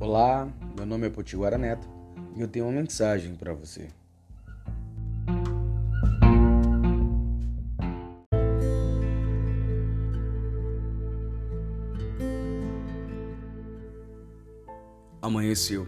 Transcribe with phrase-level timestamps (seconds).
[0.00, 1.88] Olá, meu nome é Potiguara Neto
[2.36, 3.88] e eu tenho uma mensagem para você.
[15.20, 15.84] Amanheceu.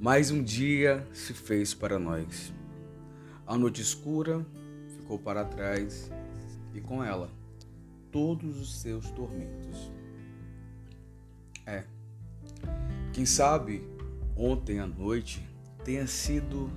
[0.00, 2.50] Mais um dia se fez para nós.
[3.46, 4.42] A noite escura
[4.88, 6.10] ficou para trás
[6.72, 7.30] e com ela
[8.10, 9.92] todos os seus tormentos.
[11.66, 11.93] É.
[13.14, 13.82] Quem sabe
[14.36, 15.48] ontem à noite
[15.84, 16.70] tenha sido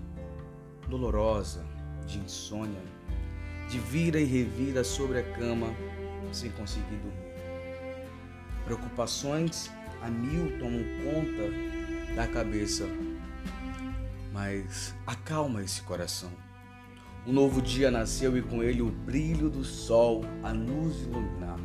[0.87, 1.65] dolorosa,
[2.05, 2.81] de insônia,
[3.69, 5.67] de vira e revira sobre a cama
[6.31, 7.33] sem conseguir dormir.
[8.63, 9.69] Preocupações
[10.01, 12.85] a mil tomam conta da cabeça,
[14.31, 16.31] mas acalma esse coração
[17.27, 21.59] um novo dia nasceu e com ele o brilho do sol a nos iluminar.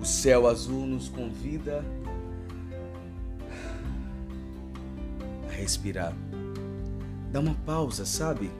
[0.00, 1.84] O céu azul nos convida
[5.68, 6.14] respirar.
[7.30, 8.50] Dá uma pausa, sabe?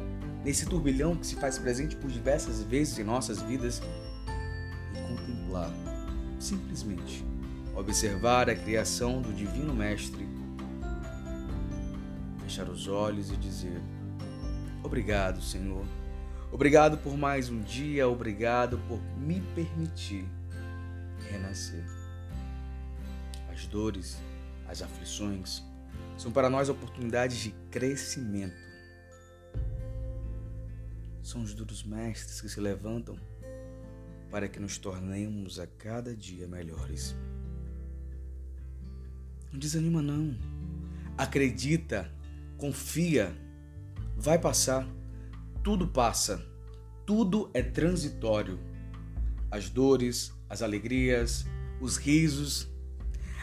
[0.45, 3.81] Nesse turbilhão que se faz presente por diversas vezes em nossas vidas
[4.93, 5.73] e contemplar,
[6.39, 7.25] simplesmente
[7.75, 10.29] observar a criação do Divino Mestre,
[12.43, 13.81] fechar os olhos e dizer:
[14.85, 15.87] Obrigado, Senhor.
[16.53, 20.27] Obrigado por mais um dia, obrigado por me permitir
[21.31, 21.85] renascer.
[23.51, 24.19] As dores,
[24.69, 25.63] as aflições
[26.19, 28.57] são para nós oportunidades de crescimento.
[31.23, 33.19] São os duros mestres que se levantam
[34.31, 37.15] para que nos tornemos a cada dia melhores.
[39.53, 40.37] Não desanima não.
[41.17, 42.11] Acredita,
[42.59, 43.35] confia
[44.17, 44.87] vai passar.
[45.63, 46.45] Tudo passa.
[47.07, 48.59] Tudo é transitório.
[49.51, 51.47] As dores, as alegrias,
[51.81, 52.69] os risos,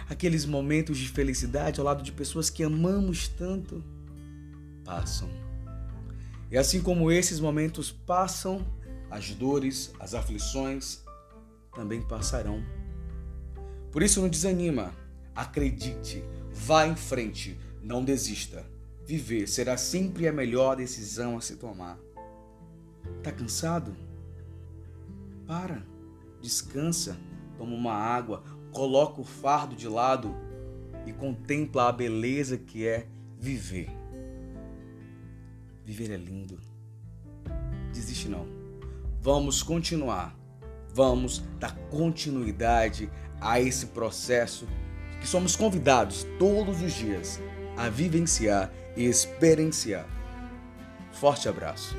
[0.09, 3.83] aqueles momentos de felicidade ao lado de pessoas que amamos tanto,
[4.83, 5.29] passam.
[6.51, 8.65] E assim como esses momentos passam,
[9.09, 11.03] as dores, as aflições
[11.73, 12.63] também passarão.
[13.91, 14.93] Por isso não desanima,
[15.35, 18.65] acredite, vá em frente, não desista.
[19.05, 21.97] Viver será sempre a melhor decisão a se tomar.
[23.21, 23.95] Tá cansado?
[25.45, 25.85] Para,
[26.41, 27.17] descansa,
[27.57, 28.43] toma uma água,
[28.75, 30.35] coloca o fardo de lado
[31.05, 33.07] e contempla a beleza que é
[33.39, 33.89] viver.
[35.85, 36.59] Viver é lindo.
[37.93, 38.45] Desiste não.
[39.21, 40.35] Vamos continuar.
[40.93, 43.09] Vamos dar continuidade
[43.39, 44.67] a esse processo
[45.21, 47.39] que somos convidados todos os dias
[47.77, 50.05] a vivenciar e experienciar.
[51.13, 51.95] Forte abraço.